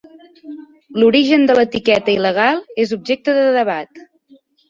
[1.01, 4.03] L'origen de l'etiqueta il·legal és objecte de debat.